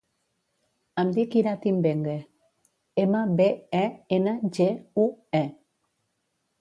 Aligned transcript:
Em 1.01 1.09
dic 1.17 1.35
Irati 1.41 1.73
Mbengue: 1.75 2.15
ema, 3.03 3.21
be, 3.41 3.47
e, 3.81 3.85
ena, 4.21 4.35
ge, 4.59 4.71
u, 5.05 5.07
e. 5.43 5.45